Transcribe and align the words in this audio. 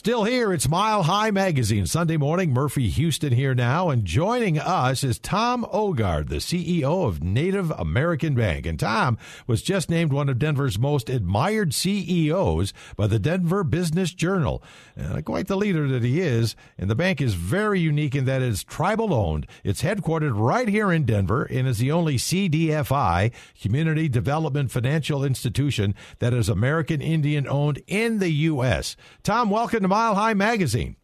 Still 0.00 0.24
here, 0.24 0.50
it's 0.50 0.66
Mile 0.66 1.02
High 1.02 1.30
Magazine. 1.30 1.84
Sunday 1.84 2.16
morning, 2.16 2.54
Murphy 2.54 2.88
Houston 2.88 3.34
here 3.34 3.54
now. 3.54 3.90
And 3.90 4.06
joining 4.06 4.58
us 4.58 5.04
is 5.04 5.18
Tom 5.18 5.66
Ogaard, 5.70 6.30
the 6.30 6.36
CEO 6.36 7.06
of 7.06 7.22
Native 7.22 7.70
American 7.72 8.34
Bank. 8.34 8.64
And 8.64 8.80
Tom 8.80 9.18
was 9.46 9.60
just 9.60 9.90
named 9.90 10.10
one 10.10 10.30
of 10.30 10.38
Denver's 10.38 10.78
most 10.78 11.10
admired 11.10 11.74
CEOs 11.74 12.72
by 12.96 13.08
the 13.08 13.18
Denver 13.18 13.62
Business 13.62 14.14
Journal. 14.14 14.62
Uh, 14.98 15.20
quite 15.20 15.48
the 15.48 15.56
leader 15.58 15.86
that 15.88 16.02
he 16.02 16.22
is. 16.22 16.56
And 16.78 16.88
the 16.88 16.94
bank 16.94 17.20
is 17.20 17.34
very 17.34 17.78
unique 17.78 18.14
in 18.14 18.24
that 18.24 18.40
it's 18.40 18.64
tribal 18.64 19.12
owned. 19.12 19.46
It's 19.64 19.82
headquartered 19.82 20.32
right 20.34 20.66
here 20.68 20.90
in 20.90 21.04
Denver 21.04 21.42
and 21.44 21.68
is 21.68 21.76
the 21.76 21.92
only 21.92 22.16
CDFI, 22.16 23.32
Community 23.60 24.08
Development 24.08 24.70
Financial 24.70 25.22
Institution, 25.22 25.94
that 26.20 26.32
is 26.32 26.48
American 26.48 27.02
Indian 27.02 27.46
owned 27.46 27.82
in 27.86 28.18
the 28.18 28.30
U.S. 28.30 28.96
Tom, 29.22 29.50
welcome 29.50 29.82
to 29.82 29.89
Mile 29.90 30.14
High 30.14 30.34
Magazine. 30.34 30.96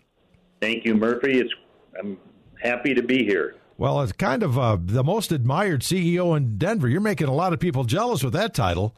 Thank 0.63 0.85
you, 0.85 0.95
Murphy. 0.95 1.41
It's 1.41 1.53
I'm 1.99 2.17
happy 2.63 2.95
to 2.95 3.03
be 3.03 3.25
here. 3.25 3.57
Well, 3.77 4.01
it's 4.01 4.13
kind 4.13 4.43
of 4.43 4.59
uh, 4.59 4.79
the 4.81 5.05
most 5.05 5.33
admired 5.33 5.83
CEO 5.83 6.37
in 6.37 6.57
Denver. 6.57 6.89
You're 6.89 7.01
making 7.01 7.27
a 7.27 7.35
lot 7.35 7.53
of 7.53 7.61
people 7.61 7.85
jealous 7.85 8.23
with 8.23 8.33
that 8.35 8.55
title. 8.55 8.95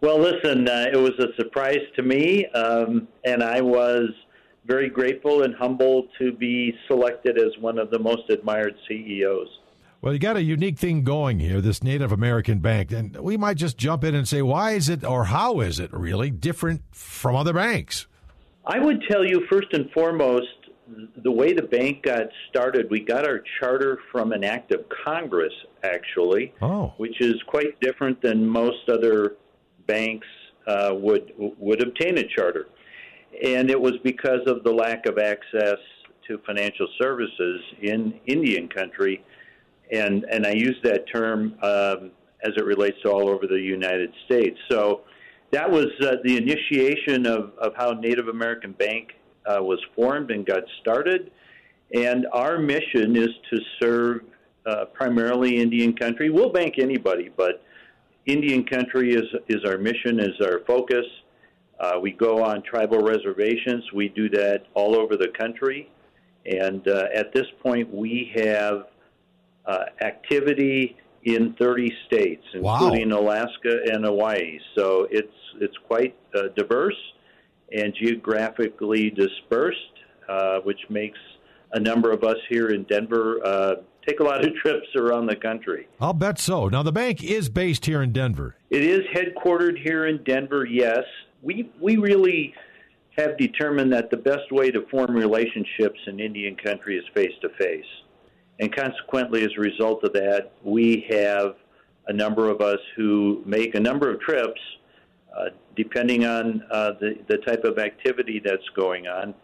Well, 0.00 0.18
listen, 0.18 0.68
uh, 0.68 0.86
it 0.92 0.96
was 0.96 1.12
a 1.18 1.34
surprise 1.36 1.80
to 1.96 2.02
me, 2.02 2.46
um, 2.48 3.08
and 3.24 3.42
I 3.42 3.62
was 3.62 4.10
very 4.66 4.90
grateful 4.90 5.44
and 5.44 5.54
humbled 5.54 6.08
to 6.18 6.32
be 6.32 6.74
selected 6.88 7.38
as 7.38 7.56
one 7.60 7.78
of 7.78 7.90
the 7.90 7.98
most 7.98 8.28
admired 8.30 8.74
CEOs. 8.88 9.48
Well, 10.02 10.12
you 10.12 10.18
got 10.18 10.36
a 10.36 10.42
unique 10.42 10.78
thing 10.78 11.04
going 11.04 11.38
here, 11.38 11.60
this 11.60 11.82
Native 11.82 12.12
American 12.12 12.58
bank, 12.58 12.92
and 12.92 13.16
we 13.16 13.36
might 13.36 13.56
just 13.56 13.78
jump 13.78 14.04
in 14.04 14.14
and 14.14 14.28
say, 14.28 14.42
why 14.42 14.72
is 14.72 14.88
it 14.88 15.04
or 15.04 15.26
how 15.26 15.60
is 15.60 15.78
it 15.78 15.90
really 15.92 16.30
different 16.30 16.82
from 16.90 17.36
other 17.36 17.54
banks? 17.54 18.06
I 18.66 18.78
would 18.78 19.02
tell 19.08 19.24
you 19.24 19.46
first 19.50 19.68
and 19.72 19.90
foremost, 19.92 20.46
the 21.22 21.30
way 21.30 21.52
the 21.52 21.62
bank 21.62 22.02
got 22.02 22.26
started, 22.50 22.90
we 22.90 23.00
got 23.00 23.26
our 23.26 23.42
charter 23.58 23.98
from 24.12 24.32
an 24.32 24.44
act 24.44 24.72
of 24.72 24.84
Congress, 25.04 25.52
actually, 25.82 26.52
oh. 26.60 26.92
which 26.98 27.20
is 27.20 27.34
quite 27.46 27.78
different 27.80 28.20
than 28.22 28.46
most 28.46 28.88
other 28.88 29.36
banks 29.86 30.26
uh, 30.66 30.90
would 30.94 31.32
would 31.36 31.82
obtain 31.82 32.18
a 32.18 32.24
charter, 32.36 32.68
and 33.42 33.70
it 33.70 33.80
was 33.80 33.94
because 34.02 34.40
of 34.46 34.64
the 34.64 34.72
lack 34.72 35.06
of 35.06 35.18
access 35.18 35.76
to 36.26 36.38
financial 36.46 36.88
services 37.00 37.60
in 37.82 38.18
Indian 38.26 38.68
country, 38.68 39.22
and 39.92 40.24
and 40.30 40.46
I 40.46 40.52
use 40.52 40.76
that 40.84 41.04
term 41.12 41.54
um, 41.62 42.10
as 42.42 42.52
it 42.56 42.64
relates 42.64 42.96
to 43.02 43.10
all 43.10 43.28
over 43.28 43.46
the 43.46 43.60
United 43.60 44.12
States. 44.26 44.58
So 44.70 45.02
that 45.54 45.70
was 45.70 45.86
uh, 46.02 46.16
the 46.24 46.36
initiation 46.36 47.26
of, 47.26 47.52
of 47.58 47.74
how 47.76 47.92
Native 47.92 48.26
American 48.26 48.72
Bank 48.72 49.12
uh, 49.46 49.62
was 49.62 49.78
formed 49.94 50.32
and 50.32 50.44
got 50.44 50.64
started. 50.80 51.30
And 51.94 52.26
our 52.32 52.58
mission 52.58 53.14
is 53.14 53.28
to 53.50 53.60
serve 53.80 54.22
uh, 54.66 54.86
primarily 54.86 55.58
Indian 55.58 55.94
country. 55.94 56.28
We'll 56.28 56.50
bank 56.50 56.74
anybody, 56.78 57.30
but 57.36 57.62
Indian 58.26 58.64
country 58.64 59.14
is, 59.14 59.26
is 59.48 59.64
our 59.64 59.78
mission, 59.78 60.18
is 60.18 60.40
our 60.42 60.60
focus. 60.66 61.06
Uh, 61.78 62.00
we 62.02 62.10
go 62.10 62.42
on 62.42 62.62
tribal 62.62 62.98
reservations. 62.98 63.84
We 63.92 64.08
do 64.08 64.28
that 64.30 64.66
all 64.74 64.96
over 64.96 65.16
the 65.16 65.28
country. 65.38 65.88
And 66.46 66.88
uh, 66.88 67.04
at 67.14 67.32
this 67.32 67.46
point, 67.62 67.94
we 67.94 68.32
have 68.34 68.86
uh, 69.66 69.84
activity 70.00 70.96
in 71.24 71.54
30 71.58 71.92
states, 72.06 72.44
including 72.52 73.10
wow. 73.10 73.20
Alaska 73.20 73.78
and 73.86 74.04
Hawaii. 74.04 74.58
So 74.76 75.08
it's 75.10 75.32
it's 75.60 75.76
quite 75.86 76.16
uh, 76.34 76.48
diverse 76.56 76.96
and 77.72 77.94
geographically 77.94 79.10
dispersed, 79.10 79.78
uh, 80.28 80.58
which 80.60 80.80
makes 80.90 81.18
a 81.72 81.80
number 81.80 82.10
of 82.10 82.22
us 82.24 82.36
here 82.48 82.68
in 82.68 82.84
Denver 82.84 83.40
uh, 83.44 83.74
take 84.06 84.20
a 84.20 84.22
lot 84.22 84.44
of 84.44 84.54
trips 84.62 84.86
around 84.96 85.26
the 85.26 85.36
country. 85.36 85.88
I'll 86.00 86.12
bet 86.12 86.38
so. 86.38 86.68
Now 86.68 86.82
the 86.82 86.92
bank 86.92 87.24
is 87.24 87.48
based 87.48 87.86
here 87.86 88.02
in 88.02 88.12
Denver. 88.12 88.56
It 88.70 88.82
is 88.84 89.00
headquartered 89.14 89.82
here 89.82 90.06
in 90.06 90.22
Denver. 90.24 90.66
Yes, 90.66 91.04
we 91.42 91.70
we 91.80 91.96
really 91.96 92.54
have 93.16 93.38
determined 93.38 93.92
that 93.92 94.10
the 94.10 94.16
best 94.16 94.50
way 94.50 94.70
to 94.70 94.84
form 94.90 95.14
relationships 95.14 96.00
in 96.06 96.20
Indian 96.20 96.56
country 96.56 96.98
is 96.98 97.04
face 97.14 97.32
to 97.40 97.48
face. 97.50 97.84
And 98.60 98.74
consequently, 98.74 99.44
as 99.44 99.50
a 99.56 99.60
result 99.60 100.04
of 100.04 100.12
that, 100.12 100.52
we 100.62 101.06
have 101.10 101.56
a 102.06 102.12
number 102.12 102.48
of 102.48 102.60
us 102.60 102.78
who 102.96 103.42
make 103.44 103.74
a 103.74 103.80
number 103.80 104.10
of 104.10 104.20
trips, 104.20 104.60
uh, 105.36 105.46
depending 105.74 106.24
on 106.24 106.62
uh, 106.70 106.92
the, 107.00 107.18
the 107.28 107.38
type 107.38 107.64
of 107.64 107.78
activity 107.78 108.40
that's 108.44 108.68
going 108.76 109.08
on, 109.08 109.34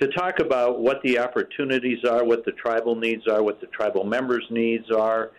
to 0.00 0.08
talk 0.08 0.40
about 0.40 0.80
what 0.80 1.00
the 1.02 1.18
opportunities 1.18 2.04
are, 2.04 2.24
what 2.24 2.44
the 2.44 2.52
tribal 2.52 2.96
needs 2.96 3.26
are, 3.28 3.42
what 3.42 3.60
the 3.60 3.66
tribal 3.68 4.04
members' 4.04 4.46
needs 4.50 4.90
are. 4.90 5.30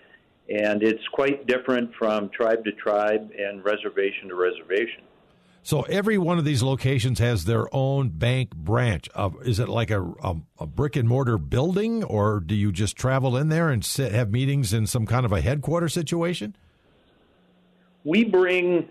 And 0.49 0.81
it's 0.81 1.05
quite 1.11 1.45
different 1.45 1.93
from 1.95 2.29
tribe 2.29 2.63
to 2.63 2.71
tribe 2.71 3.29
and 3.37 3.63
reservation 3.65 4.29
to 4.29 4.35
reservation. 4.35 5.03
So 5.67 5.81
every 5.81 6.17
one 6.17 6.39
of 6.39 6.45
these 6.45 6.63
locations 6.63 7.19
has 7.19 7.43
their 7.43 7.67
own 7.75 8.07
bank 8.07 8.55
branch. 8.55 9.09
Uh, 9.13 9.31
is 9.43 9.59
it 9.59 9.67
like 9.67 9.91
a, 9.91 10.01
a, 10.01 10.37
a, 10.59 10.65
brick 10.65 10.95
and 10.95 11.09
mortar 11.09 11.37
building, 11.37 12.05
or 12.05 12.39
do 12.39 12.55
you 12.55 12.71
just 12.71 12.95
travel 12.95 13.35
in 13.35 13.49
there 13.49 13.67
and 13.67 13.83
sit, 13.83 14.13
have 14.13 14.31
meetings 14.31 14.71
in 14.71 14.87
some 14.87 15.05
kind 15.05 15.25
of 15.25 15.33
a 15.33 15.41
headquarter 15.41 15.89
situation? 15.89 16.55
We 18.05 18.23
bring 18.23 18.87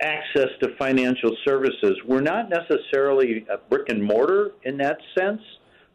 access 0.00 0.46
to 0.62 0.76
financial 0.78 1.36
services. 1.44 1.96
We're 2.06 2.20
not 2.20 2.48
necessarily 2.48 3.44
a 3.50 3.58
brick 3.58 3.88
and 3.88 4.00
mortar 4.00 4.52
in 4.62 4.76
that 4.76 4.98
sense. 5.18 5.42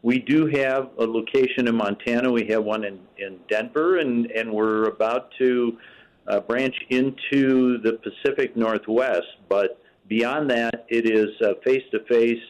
We 0.02 0.18
do 0.18 0.44
have 0.48 0.90
a 0.98 1.06
location 1.06 1.68
in 1.68 1.76
Montana. 1.76 2.30
We 2.30 2.48
have 2.48 2.64
one 2.64 2.84
in, 2.84 3.00
in 3.16 3.38
Denver, 3.48 3.96
and, 3.96 4.26
and 4.26 4.52
we're 4.52 4.88
about 4.88 5.30
to 5.38 5.78
uh, 6.26 6.40
branch 6.40 6.74
into 6.90 7.78
the 7.78 7.98
Pacific 8.02 8.56
Northwest. 8.56 9.26
But 9.48 9.80
beyond 10.08 10.50
that, 10.50 10.84
it 10.88 11.06
is 11.06 11.30
face 11.64 11.84
to 11.90 12.00
face. 12.04 12.42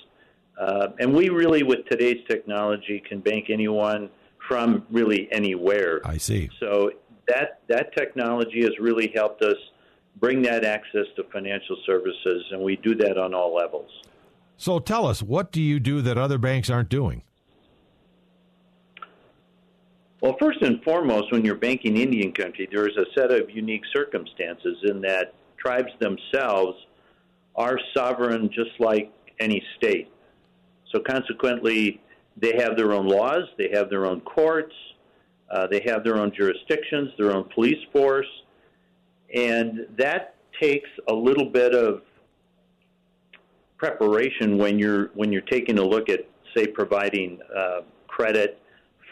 And 0.99 1.15
we 1.15 1.28
really, 1.28 1.62
with 1.62 1.87
today's 1.91 2.22
technology, 2.28 3.03
can 3.09 3.21
bank 3.21 3.47
anyone 3.49 4.10
from 4.49 4.84
really 4.91 5.28
anywhere. 5.33 6.00
I 6.05 6.16
see. 6.19 6.50
So 6.60 6.91
that 7.28 7.60
that 7.69 7.94
technology 7.97 8.62
has 8.62 8.72
really 8.81 9.12
helped 9.15 9.43
us 9.43 9.56
bring 10.16 10.43
that 10.43 10.65
access 10.65 11.06
to 11.16 11.25
financial 11.33 11.77
services, 11.87 12.44
and 12.50 12.60
we 12.60 12.77
do 12.77 12.94
that 12.97 13.16
on 13.16 13.34
all 13.34 13.54
levels. 13.54 13.91
So 14.56 14.78
tell 14.78 15.06
us, 15.06 15.22
what 15.22 15.50
do 15.50 15.60
you 15.60 15.81
do 15.81 16.03
that 16.03 16.19
other 16.19 16.39
banks 16.39 16.69
aren't 16.71 16.89
doing? 16.89 17.22
Well, 20.22 20.37
first 20.41 20.62
and 20.62 20.81
foremost, 20.84 21.33
when 21.33 21.44
you're 21.44 21.56
banking 21.56 21.97
Indian 21.97 22.33
country, 22.33 22.69
there's 22.71 22.97
a 22.97 23.06
set 23.12 23.33
of 23.33 23.50
unique 23.50 23.83
circumstances 23.93 24.78
in 24.84 25.00
that 25.00 25.34
tribes 25.59 25.91
themselves 25.99 26.78
are 27.56 27.77
sovereign 27.93 28.49
just 28.55 28.71
like 28.78 29.12
any 29.41 29.60
state. 29.77 30.09
So, 30.93 31.00
consequently, 31.00 32.00
they 32.37 32.53
have 32.59 32.77
their 32.77 32.93
own 32.93 33.09
laws, 33.09 33.49
they 33.59 33.71
have 33.75 33.91
their 33.91 34.06
own 34.06 34.21
courts, 34.21 34.72
uh, 35.50 35.66
they 35.66 35.83
have 35.87 36.05
their 36.05 36.16
own 36.16 36.33
jurisdictions, 36.33 37.10
their 37.19 37.33
own 37.33 37.49
police 37.53 37.84
force, 37.93 38.31
and 39.34 39.89
that 39.99 40.37
takes 40.60 40.89
a 41.09 41.12
little 41.12 41.47
bit 41.47 41.75
of 41.75 42.03
preparation 43.77 44.56
when 44.56 44.78
you're 44.78 45.09
when 45.15 45.33
you're 45.33 45.43
taking 45.43 45.81
a 45.81 45.84
look 45.84 46.09
at, 46.09 46.21
say, 46.56 46.69
providing 46.69 47.41
uh, 47.54 47.81
credit 48.06 48.61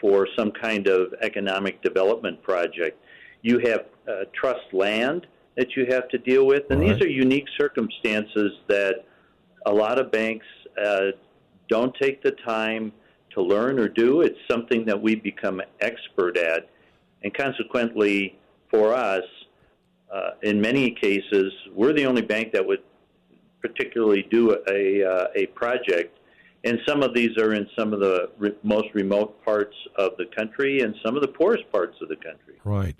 for 0.01 0.27
some 0.35 0.51
kind 0.51 0.87
of 0.87 1.13
economic 1.21 1.81
development 1.83 2.41
project. 2.41 2.99
You 3.43 3.59
have 3.59 3.85
uh, 4.07 4.25
trust 4.33 4.73
land 4.73 5.27
that 5.55 5.75
you 5.75 5.85
have 5.89 6.09
to 6.09 6.17
deal 6.17 6.45
with, 6.45 6.63
and 6.71 6.81
right. 6.81 6.93
these 6.93 7.05
are 7.05 7.09
unique 7.09 7.45
circumstances 7.57 8.51
that 8.67 9.05
a 9.65 9.71
lot 9.71 9.99
of 9.99 10.11
banks 10.11 10.45
uh, 10.83 11.11
don't 11.69 11.95
take 12.01 12.23
the 12.23 12.31
time 12.45 12.91
to 13.35 13.41
learn 13.41 13.79
or 13.79 13.87
do. 13.87 14.21
It's 14.21 14.39
something 14.49 14.85
that 14.85 14.99
we 14.99 15.15
become 15.15 15.61
expert 15.79 16.37
at, 16.37 16.67
and 17.23 17.33
consequently, 17.33 18.37
for 18.69 18.93
us, 18.93 19.23
uh, 20.11 20.31
in 20.41 20.59
many 20.59 20.91
cases, 20.91 21.53
we're 21.73 21.93
the 21.93 22.05
only 22.05 22.21
bank 22.21 22.51
that 22.53 22.65
would 22.65 22.81
particularly 23.61 24.27
do 24.29 24.57
a, 24.67 25.03
uh, 25.03 25.27
a 25.35 25.45
project 25.47 26.17
and 26.63 26.79
some 26.87 27.01
of 27.01 27.13
these 27.13 27.37
are 27.37 27.53
in 27.53 27.67
some 27.77 27.93
of 27.93 27.99
the 27.99 28.29
re- 28.37 28.55
most 28.63 28.87
remote 28.93 29.43
parts 29.43 29.75
of 29.97 30.11
the 30.17 30.25
country 30.35 30.81
and 30.81 30.95
some 31.03 31.15
of 31.15 31.21
the 31.21 31.27
poorest 31.27 31.69
parts 31.71 31.97
of 32.01 32.09
the 32.09 32.15
country. 32.15 32.55
Right. 32.63 32.95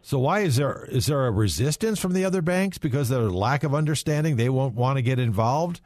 So 0.00 0.18
why 0.18 0.40
is 0.40 0.56
there 0.56 0.86
is 0.90 1.06
there 1.06 1.26
a 1.26 1.30
resistance 1.30 1.98
from 1.98 2.12
the 2.12 2.24
other 2.24 2.42
banks 2.42 2.78
because 2.78 3.10
of 3.10 3.22
their 3.22 3.30
lack 3.30 3.64
of 3.64 3.74
understanding? 3.74 4.36
They 4.36 4.50
won't 4.50 4.74
want 4.74 4.96
to 4.96 5.02
get 5.02 5.18
involved. 5.18 5.80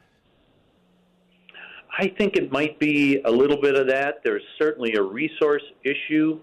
I 1.97 2.07
think 2.07 2.35
it 2.35 2.51
might 2.51 2.79
be 2.79 3.21
a 3.25 3.31
little 3.31 3.59
bit 3.61 3.75
of 3.75 3.87
that. 3.87 4.21
There's 4.23 4.43
certainly 4.57 4.93
a 4.95 5.01
resource 5.01 5.63
issue, 5.83 6.39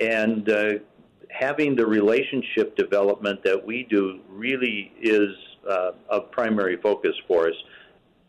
and 0.00 0.48
uh, 0.48 0.72
having 1.30 1.74
the 1.74 1.86
relationship 1.86 2.76
development 2.76 3.42
that 3.44 3.64
we 3.64 3.86
do 3.90 4.20
really 4.28 4.92
is 5.00 5.30
uh, 5.68 5.92
a 6.10 6.20
primary 6.20 6.76
focus 6.76 7.14
for 7.26 7.48
us 7.48 7.54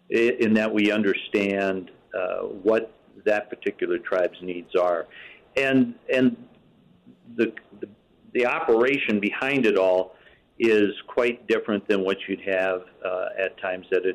in 0.10 0.54
that 0.54 0.74
we 0.74 0.92
understand 0.92 1.92
uh, 2.18 2.44
what 2.44 2.94
that 3.26 3.50
particular 3.50 3.98
tribe's 3.98 4.42
needs 4.42 4.76
are, 4.76 5.08
and 5.56 5.96
and 6.14 6.38
the, 7.36 7.54
the 7.82 7.88
the 8.34 8.46
operation 8.46 9.20
behind 9.20 9.66
it 9.66 9.78
all 9.78 10.16
is 10.60 10.90
quite 11.08 11.48
different 11.48 11.88
than 11.88 12.04
what 12.04 12.18
you'd 12.28 12.42
have 12.42 12.82
uh, 13.06 13.28
at 13.40 13.60
times 13.60 13.86
at 13.92 14.06
a 14.06 14.14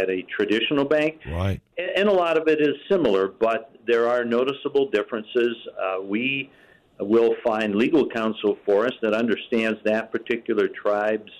at 0.00 0.10
a 0.10 0.22
traditional 0.22 0.84
bank. 0.84 1.20
Right. 1.26 1.60
And, 1.78 1.90
and, 1.96 2.08
a 2.08 2.12
lot 2.12 2.36
of 2.36 2.48
it 2.48 2.60
is 2.60 2.74
similar, 2.90 3.28
but 3.28 3.76
there 3.86 4.08
are 4.08 4.24
noticeable 4.24 4.90
differences. 4.90 5.56
Uh, 5.80 6.02
we 6.02 6.50
will 6.98 7.34
find 7.44 7.76
legal 7.76 8.08
counsel 8.08 8.58
for 8.64 8.86
us 8.86 8.92
that 9.02 9.14
understands 9.14 9.78
that 9.84 10.10
particular 10.10 10.68
tribe's 10.68 11.30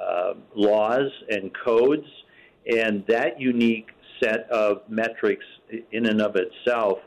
uh, 0.00 0.34
laws 0.54 1.10
and 1.28 1.50
codes, 1.64 2.06
and 2.66 3.04
that 3.08 3.40
unique 3.40 3.90
set 4.22 4.48
of 4.50 4.82
metrics 4.88 5.44
in 5.92 6.06
and 6.06 6.20
of 6.20 6.36
itself 6.36 6.98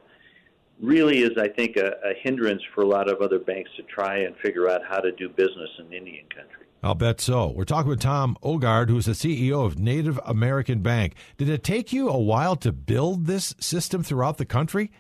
really 0.82 1.20
is, 1.20 1.32
I 1.38 1.48
think, 1.50 1.76
a, 1.78 1.96
a, 2.04 2.14
hindrance 2.22 2.62
for 2.74 2.82
a 2.82 2.88
lot 2.88 3.10
of 3.10 3.22
other 3.22 3.40
banks 3.40 3.70
to 3.78 3.84
try 3.84 4.20
and 4.20 4.36
figure 4.38 4.70
out 4.70 4.82
how 4.88 5.00
to 5.00 5.12
do 5.12 5.28
business 5.28 5.70
in 5.80 5.92
Indian 5.92 6.26
country. 6.34 6.66
I'll 6.82 6.96
bet 6.96 7.20
so. 7.20 7.48
We're 7.48 7.66
talking 7.66 7.90
with 7.90 8.00
Tom 8.00 8.38
Ogaard, 8.42 8.90
who's 8.90 9.06
the 9.06 9.12
CEO 9.12 9.66
of 9.66 9.78
Native 9.78 10.20
American 10.26 10.82
Bank. 10.82 11.16
Did 11.38 11.50
it 11.50 11.64
take 11.64 11.92
you 11.92 12.10
a 12.10 12.18
while 12.18 12.56
to 12.58 12.72
build 12.72 13.26
this 13.26 13.54
system 13.60 14.04
throughout 14.04 14.38
the 14.38 14.46
country? 14.46 14.92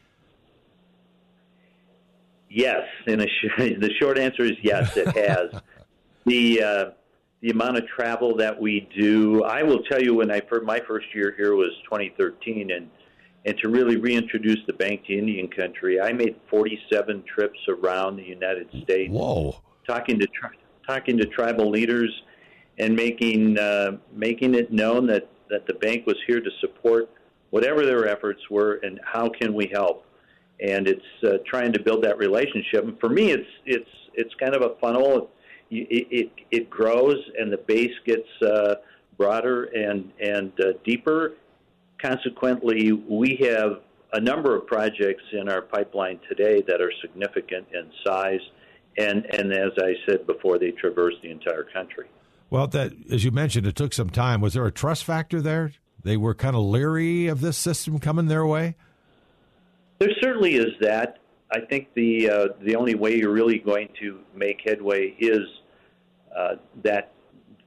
Yes, 2.50 2.82
and 3.08 3.22
the 3.22 3.92
short 4.02 4.18
answer 4.18 4.44
is 4.44 4.54
yes, 4.62 4.98
it 4.98 5.16
has. 5.16 5.62
the 6.26 6.64
uh, 6.64 6.86
the 7.42 7.50
amount 7.52 7.78
of 7.78 7.88
travel 7.88 8.36
that 8.38 8.60
we 8.60 8.90
do, 8.98 9.44
I 9.44 9.64
will 9.64 9.84
tell 9.84 10.02
you, 10.02 10.16
when 10.16 10.32
I 10.32 10.42
my 10.64 10.80
first 10.88 11.08
year 11.14 11.34
here 11.38 11.56
was 11.56 11.72
2013, 11.86 12.72
and 12.72 12.90
and 13.46 13.58
to 13.60 13.70
really 13.70 13.96
reintroduce 13.96 14.60
the 14.68 14.74
bank 14.74 15.06
to 15.06 15.18
Indian 15.18 15.48
country, 15.48 16.02
I 16.02 16.12
made 16.12 16.36
47 16.50 17.24
trips 17.24 17.60
around 17.70 18.18
the 18.18 18.24
United 18.24 18.68
States. 18.84 19.12
Whoa! 19.12 19.56
Talking 19.88 20.20
to 20.20 20.28
talking 20.88 21.18
to 21.18 21.26
tribal 21.26 21.70
leaders 21.70 22.12
and 22.78 22.96
making 22.96 23.58
uh, 23.58 23.98
making 24.14 24.56
it 24.56 24.72
known 24.72 25.08
that 25.08 25.30
that 25.50 25.66
the 25.66 25.74
bank 25.76 26.06
was 26.06 26.18
here 26.28 26.42
to 26.42 26.52
support 26.60 27.10
whatever 27.50 27.86
their 27.86 28.08
efforts 28.08 28.42
were 28.50 28.80
and 28.84 29.00
how 29.04 29.28
can 29.30 29.54
we 29.54 29.68
help 29.74 30.06
and 30.62 30.88
it's 30.88 31.02
uh, 31.24 31.38
trying 31.46 31.72
to 31.74 31.82
build 31.82 32.04
that 32.04 32.18
relationship. 32.18 32.84
And 32.84 33.00
for 33.00 33.10
me, 33.10 33.32
it's 33.32 33.48
it's 33.66 33.90
it's 34.14 34.34
kind 34.36 34.56
of 34.56 34.62
a 34.62 34.76
funnel. 34.82 35.30
It 35.72 36.08
it, 36.12 36.32
it 36.52 36.70
grows, 36.70 37.18
and 37.38 37.52
the 37.52 37.58
base 37.58 37.94
gets 38.06 38.28
uh, 38.42 38.76
broader 39.18 39.66
and 39.66 40.12
and 40.20 40.52
uh, 40.60 40.74
deeper. 40.84 41.34
Consequently, 42.02 42.92
we 42.92 43.38
have 43.42 43.82
a 44.14 44.20
number 44.20 44.56
of 44.56 44.66
projects 44.66 45.24
in 45.34 45.50
our 45.50 45.62
pipeline 45.62 46.20
today 46.28 46.64
that 46.68 46.82
are 46.82 46.92
significant 47.02 47.68
in 47.74 47.92
size, 48.06 48.42
and 48.98 49.26
and 49.26 49.54
as 49.54 49.72
I 49.78 49.94
said 50.08 50.26
before, 50.26 50.58
they 50.58 50.72
traverse 50.72 51.16
the 51.22 51.30
entire 51.30 51.66
country. 51.66 52.08
Well, 52.50 52.68
that 52.68 52.94
as 53.12 53.24
you 53.24 53.32
mentioned, 53.32 53.68
it 53.68 53.76
took 53.76 53.94
some 53.94 54.10
time. 54.10 54.42
Was 54.42 54.54
there 54.54 54.66
a 54.66 54.72
trust 54.72 55.04
factor 55.04 55.42
there? 55.42 55.74
They 56.04 56.18
were 56.18 56.34
kind 56.34 56.56
of 56.56 56.64
leery 56.64 57.28
of 57.28 57.42
this 57.42 57.58
system 57.58 58.00
coming 58.00 58.28
their 58.28 58.46
way. 58.46 58.76
There 60.00 60.10
certainly 60.22 60.56
is 60.56 60.74
that. 60.80 61.20
I 61.52 61.60
think 61.62 61.88
the 61.96 62.30
uh, 62.30 62.48
the 62.62 62.76
only 62.76 62.96
way 62.96 63.16
you're 63.16 63.34
really 63.34 63.60
going 63.60 63.90
to 64.00 64.20
make 64.36 64.62
headway 64.64 65.16
is 65.20 65.42
uh, 66.36 66.56
that 66.84 67.12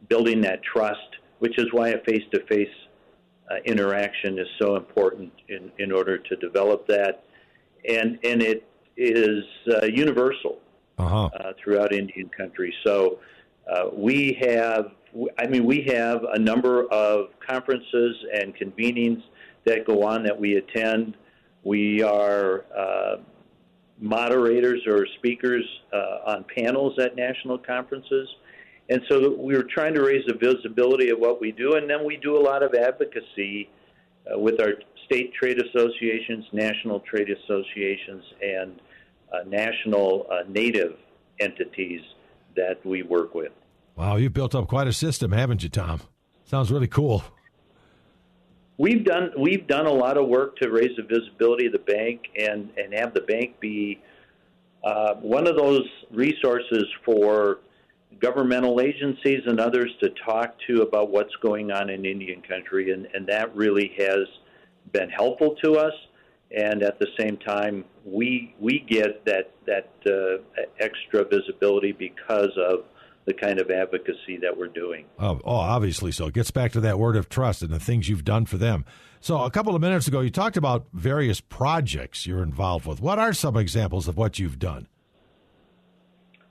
building 0.08 0.40
that 0.42 0.62
trust, 0.62 1.16
which 1.40 1.58
is 1.58 1.66
why 1.72 1.88
a 1.90 1.98
face-to-face 2.04 2.68
uh, 3.50 3.56
interaction 3.64 4.38
is 4.38 4.46
so 4.60 4.76
important 4.76 5.32
in, 5.48 5.70
in 5.78 5.90
order 5.90 6.16
to 6.18 6.36
develop 6.36 6.86
that, 6.86 7.24
and 7.88 8.18
and 8.24 8.42
it 8.42 8.64
is 8.96 9.44
uh, 9.74 9.86
universal 9.86 10.58
uh-huh. 10.98 11.24
Uh, 11.26 11.52
throughout 11.62 11.92
Indian 11.92 12.28
country. 12.28 12.72
So 12.84 13.18
uh, 13.70 13.88
we 13.92 14.38
have, 14.40 14.92
I 15.38 15.46
mean, 15.46 15.64
we 15.64 15.82
have 15.88 16.24
a 16.24 16.38
number 16.38 16.86
of 16.92 17.30
conferences 17.46 18.16
and 18.34 18.54
convenings 18.54 19.22
that 19.64 19.86
go 19.86 20.04
on 20.04 20.22
that 20.24 20.38
we 20.38 20.56
attend. 20.56 21.16
We 21.64 22.02
are 22.02 22.64
uh, 22.76 23.16
moderators 24.00 24.80
or 24.86 25.06
speakers 25.18 25.64
uh, 25.92 26.30
on 26.30 26.44
panels 26.56 26.98
at 26.98 27.16
national 27.16 27.58
conferences. 27.58 28.28
And 28.88 29.00
so 29.08 29.36
we're 29.36 29.62
trying 29.62 29.94
to 29.94 30.02
raise 30.02 30.24
the 30.26 30.34
visibility 30.34 31.10
of 31.10 31.18
what 31.18 31.40
we 31.40 31.52
do, 31.52 31.74
and 31.74 31.88
then 31.88 32.04
we 32.04 32.16
do 32.16 32.36
a 32.36 32.42
lot 32.42 32.62
of 32.62 32.74
advocacy 32.74 33.68
uh, 34.26 34.38
with 34.38 34.60
our 34.60 34.74
state 35.06 35.32
trade 35.34 35.58
associations, 35.58 36.44
national 36.52 37.00
trade 37.00 37.28
associations, 37.30 38.24
and 38.42 38.80
uh, 39.32 39.38
national 39.46 40.26
uh, 40.30 40.42
native 40.48 40.96
entities 41.40 42.00
that 42.56 42.84
we 42.84 43.02
work 43.02 43.34
with. 43.34 43.52
Wow, 43.96 44.16
you've 44.16 44.32
built 44.32 44.54
up 44.54 44.68
quite 44.68 44.86
a 44.86 44.92
system, 44.92 45.32
haven't 45.32 45.62
you, 45.62 45.68
Tom? 45.68 46.00
Sounds 46.44 46.70
really 46.70 46.88
cool. 46.88 47.24
We've 48.78 49.04
done 49.04 49.30
we've 49.38 49.66
done 49.66 49.86
a 49.86 49.92
lot 49.92 50.16
of 50.16 50.28
work 50.28 50.56
to 50.56 50.70
raise 50.70 50.96
the 50.96 51.02
visibility 51.02 51.66
of 51.66 51.72
the 51.72 51.78
bank 51.78 52.22
and 52.38 52.70
and 52.76 52.94
have 52.94 53.14
the 53.14 53.20
bank 53.20 53.60
be 53.60 54.00
uh, 54.84 55.14
one 55.14 55.46
of 55.46 55.56
those 55.56 55.86
resources 56.10 56.84
for 57.04 57.58
governmental 58.20 58.80
agencies 58.80 59.42
and 59.46 59.60
others 59.60 59.90
to 60.00 60.10
talk 60.24 60.54
to 60.66 60.82
about 60.82 61.10
what's 61.10 61.34
going 61.36 61.70
on 61.70 61.90
in 61.90 62.04
Indian 62.04 62.42
country, 62.42 62.92
and, 62.92 63.06
and 63.14 63.26
that 63.26 63.54
really 63.54 63.92
has 63.98 64.26
been 64.92 65.08
helpful 65.08 65.54
to 65.62 65.74
us. 65.76 65.94
And 66.56 66.82
at 66.82 66.98
the 66.98 67.06
same 67.18 67.38
time, 67.38 67.84
we 68.04 68.54
we 68.60 68.80
get 68.80 69.24
that 69.24 69.52
that 69.66 69.90
uh, 70.06 70.42
extra 70.80 71.24
visibility 71.24 71.92
because 71.92 72.50
of 72.58 72.84
the 73.24 73.34
kind 73.34 73.60
of 73.60 73.70
advocacy 73.70 74.38
that 74.42 74.56
we're 74.56 74.66
doing. 74.66 75.04
Oh, 75.18 75.40
oh, 75.44 75.54
obviously 75.54 76.12
so. 76.12 76.26
It 76.26 76.34
gets 76.34 76.50
back 76.50 76.72
to 76.72 76.80
that 76.80 76.98
word 76.98 77.16
of 77.16 77.28
trust 77.28 77.62
and 77.62 77.70
the 77.70 77.80
things 77.80 78.08
you've 78.08 78.24
done 78.24 78.46
for 78.46 78.56
them. 78.56 78.84
So, 79.20 79.42
a 79.42 79.50
couple 79.50 79.74
of 79.76 79.80
minutes 79.80 80.08
ago, 80.08 80.20
you 80.20 80.30
talked 80.30 80.56
about 80.56 80.86
various 80.92 81.40
projects 81.40 82.26
you're 82.26 82.42
involved 82.42 82.86
with. 82.86 83.00
What 83.00 83.20
are 83.20 83.32
some 83.32 83.56
examples 83.56 84.08
of 84.08 84.16
what 84.16 84.40
you've 84.40 84.58
done? 84.58 84.88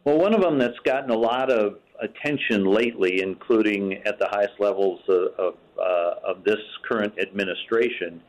Well, 0.06 0.18
one 0.18 0.34
of 0.34 0.42
them 0.42 0.58
that's 0.58 0.80
gotten 0.86 1.12
a 1.12 1.18
lot 1.18 1.52
of 1.52 1.80
attention 2.02 2.66
lately, 2.66 3.22
including 3.22 4.02
at 4.06 4.18
the 4.20 4.28
highest 4.32 4.54
levels 4.60 5.02
of, 5.10 5.28
of, 5.38 5.54
uh, 5.78 6.32
of 6.32 6.44
this 6.44 6.60
current 6.88 7.14
administration, 7.20 8.22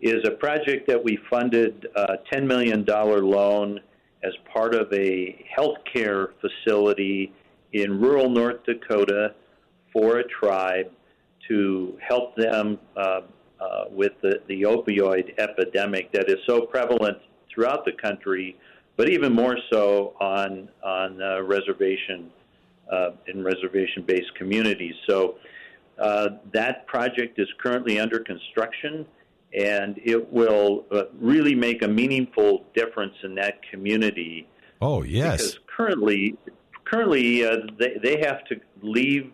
is 0.00 0.26
a 0.26 0.32
project 0.32 0.88
that 0.88 1.02
we 1.02 1.18
funded 1.30 1.86
a 1.94 2.14
$10 2.32 2.46
million 2.46 2.84
loan 2.86 3.78
as 4.24 4.32
part 4.52 4.74
of 4.74 4.92
a 4.92 5.44
healthcare 5.56 6.28
facility 6.40 7.32
in 7.72 8.00
rural 8.00 8.28
North 8.28 8.64
Dakota 8.64 9.34
for 9.92 10.18
a 10.18 10.24
tribe 10.24 10.90
to 11.48 11.98
help 12.06 12.36
them 12.36 12.78
uh, 12.96 13.20
uh, 13.60 13.84
with 13.90 14.12
the, 14.22 14.40
the 14.48 14.62
opioid 14.62 15.38
epidemic 15.38 16.12
that 16.12 16.28
is 16.28 16.38
so 16.46 16.62
prevalent 16.62 17.18
throughout 17.52 17.84
the 17.84 17.92
country, 17.92 18.56
but 18.96 19.08
even 19.08 19.32
more 19.32 19.56
so 19.70 20.14
on 20.20 20.68
on 20.82 21.20
uh, 21.22 21.42
reservation 21.42 22.30
uh, 22.90 23.10
in 23.26 23.42
reservation-based 23.42 24.34
communities. 24.34 24.94
So 25.08 25.36
uh, 25.98 26.30
that 26.52 26.86
project 26.86 27.38
is 27.38 27.48
currently 27.62 27.98
under 27.98 28.18
construction, 28.18 29.06
and 29.56 30.00
it 30.04 30.32
will 30.32 30.84
uh, 30.90 31.04
really 31.20 31.54
make 31.54 31.82
a 31.82 31.88
meaningful 31.88 32.64
difference 32.74 33.14
in 33.22 33.34
that 33.36 33.60
community. 33.70 34.46
Oh 34.80 35.02
yes, 35.02 35.38
because 35.38 35.58
currently 35.76 36.36
currently 36.84 37.44
uh, 37.44 37.56
they, 37.78 37.96
they 38.02 38.20
have 38.20 38.44
to 38.46 38.60
leave 38.82 39.32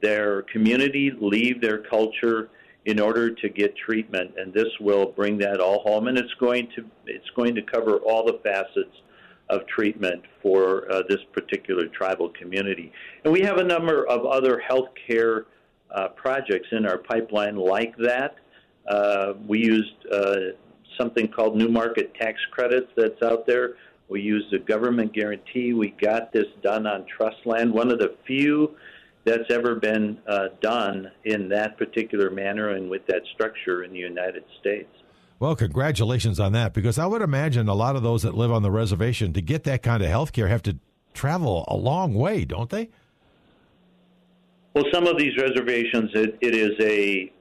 their 0.00 0.42
community, 0.42 1.12
leave 1.20 1.60
their 1.60 1.78
culture 1.78 2.50
in 2.84 3.00
order 3.00 3.30
to 3.30 3.48
get 3.48 3.76
treatment, 3.76 4.32
and 4.38 4.52
this 4.52 4.68
will 4.80 5.06
bring 5.06 5.36
that 5.38 5.60
all 5.60 5.80
home. 5.80 6.08
And 6.08 6.16
it's 6.16 6.32
going 6.40 6.68
to 6.76 6.84
it's 7.06 7.28
going 7.36 7.54
to 7.54 7.62
cover 7.62 7.96
all 7.98 8.24
the 8.24 8.40
facets 8.42 8.96
of 9.50 9.66
treatment 9.66 10.22
for 10.42 10.90
uh, 10.92 11.02
this 11.08 11.20
particular 11.32 11.86
tribal 11.88 12.30
community. 12.30 12.92
And 13.24 13.32
we 13.32 13.40
have 13.40 13.58
a 13.58 13.64
number 13.64 14.06
of 14.06 14.26
other 14.26 14.62
healthcare 14.70 15.44
uh, 15.94 16.08
projects 16.08 16.68
in 16.72 16.86
our 16.86 16.98
pipeline 16.98 17.56
like 17.56 17.96
that. 17.98 18.36
Uh, 18.86 19.34
we 19.46 19.58
used 19.58 19.94
uh, 20.12 20.36
something 20.98 21.28
called 21.28 21.56
New 21.56 21.68
Market 21.68 22.14
Tax 22.14 22.38
Credits 22.50 22.90
that's 22.96 23.22
out 23.22 23.46
there 23.46 23.74
we 24.08 24.20
used 24.20 24.52
a 24.52 24.58
government 24.58 25.12
guarantee. 25.12 25.72
We 25.72 25.94
got 26.00 26.32
this 26.32 26.46
done 26.62 26.86
on 26.86 27.04
trust 27.06 27.44
land, 27.44 27.72
one 27.72 27.90
of 27.90 27.98
the 27.98 28.16
few 28.26 28.76
that's 29.24 29.50
ever 29.50 29.74
been 29.74 30.18
uh, 30.26 30.48
done 30.62 31.10
in 31.24 31.48
that 31.50 31.76
particular 31.76 32.30
manner 32.30 32.70
and 32.70 32.88
with 32.88 33.06
that 33.06 33.22
structure 33.34 33.84
in 33.84 33.92
the 33.92 33.98
United 33.98 34.44
States. 34.60 34.88
Well, 35.38 35.54
congratulations 35.54 36.40
on 36.40 36.52
that, 36.52 36.74
because 36.74 36.98
I 36.98 37.06
would 37.06 37.22
imagine 37.22 37.68
a 37.68 37.74
lot 37.74 37.94
of 37.94 38.02
those 38.02 38.22
that 38.22 38.34
live 38.34 38.50
on 38.50 38.62
the 38.62 38.70
reservation 38.70 39.32
to 39.34 39.42
get 39.42 39.64
that 39.64 39.82
kind 39.82 40.02
of 40.02 40.08
health 40.08 40.32
care 40.32 40.48
have 40.48 40.62
to 40.62 40.78
travel 41.14 41.64
a 41.68 41.76
long 41.76 42.14
way, 42.14 42.44
don't 42.44 42.70
they? 42.70 42.88
Well, 44.74 44.84
some 44.92 45.06
of 45.06 45.18
these 45.18 45.36
reservations, 45.36 46.10
it, 46.14 46.38
it 46.40 46.54
is 46.54 46.72
a 46.80 47.32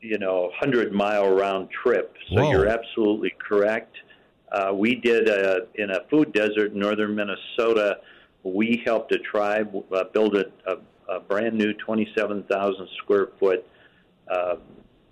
you 0.00 0.18
know, 0.18 0.50
hundred 0.58 0.92
mile 0.92 1.30
round 1.30 1.68
trip. 1.70 2.14
So 2.30 2.42
Whoa. 2.42 2.50
you're 2.50 2.68
absolutely 2.68 3.34
correct. 3.38 3.94
Uh, 4.52 4.72
we 4.74 4.96
did 4.96 5.28
a, 5.28 5.66
in 5.76 5.90
a 5.90 6.00
food 6.10 6.32
desert 6.32 6.72
in 6.72 6.78
northern 6.78 7.14
Minnesota. 7.14 7.98
We 8.42 8.82
helped 8.84 9.12
a 9.12 9.18
tribe 9.18 9.74
uh, 9.94 10.04
build 10.12 10.36
a, 10.36 10.46
a, 10.66 11.16
a 11.16 11.20
brand 11.20 11.56
new 11.56 11.72
27,000 11.74 12.88
square 13.02 13.28
foot 13.38 13.66
uh, 14.30 14.56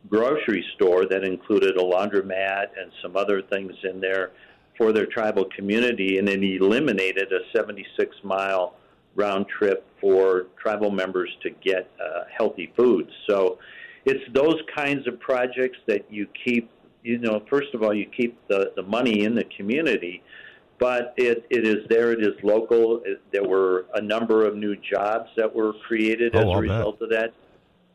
grocery 0.09 0.65
store 0.75 1.07
that 1.07 1.25
included 1.25 1.77
a 1.77 1.83
laundromat 1.83 2.69
and 2.81 2.91
some 3.03 3.17
other 3.17 3.43
things 3.43 3.73
in 3.85 4.01
there 4.01 4.31
for 4.77 4.93
their 4.93 5.07
tribal 5.07 5.45
community, 5.57 6.19
and 6.19 6.29
it 6.29 6.43
eliminated 6.43 7.33
a 7.33 7.41
76 7.55 8.17
mile 8.23 8.75
round 9.17 9.47
trip 9.49 9.85
for 10.01 10.47
tribal 10.61 10.91
members 10.91 11.29
to 11.43 11.51
get 11.51 11.91
uh, 12.01 12.23
healthy 12.37 12.73
foods. 12.77 13.11
So 13.29 13.59
it's 14.05 14.23
those 14.33 14.61
kinds 14.75 15.07
of 15.09 15.19
projects 15.19 15.79
that 15.87 16.07
you 16.09 16.29
keep, 16.45 16.71
you 17.09 17.19
know, 17.19 17.43
first 17.49 17.73
of 17.75 17.83
all, 17.83 17.95
you 17.95 18.07
keep 18.15 18.39
the, 18.49 18.73
the 18.77 18.83
money 18.83 19.25
in 19.25 19.35
the 19.35 19.45
community, 19.57 20.23
but 20.79 21.15
it, 21.17 21.47
it 21.51 21.67
is 21.67 21.87
there, 21.89 22.13
it 22.13 22.23
is 22.23 22.35
local. 22.43 23.01
It, 23.05 23.21
there 23.33 23.49
were 23.49 23.87
a 23.95 24.01
number 24.01 24.47
of 24.47 24.57
new 24.57 24.77
jobs 24.77 25.29
that 25.37 25.55
were 25.55 25.73
created 25.87 26.37
Oh, 26.37 26.39
as 26.41 26.45
I'll 26.45 26.59
a 26.59 26.63
bet. 26.63 26.71
result 26.79 27.03
of 27.03 27.09
that. 27.11 27.31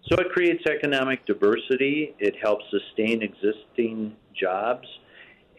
So 0.10 0.18
it 0.18 0.30
creates 0.32 0.64
economic 0.66 1.26
diversity. 1.26 2.14
It 2.20 2.36
helps 2.42 2.66
sustain 2.72 3.22
existing 3.22 4.16
jobs, 4.34 4.88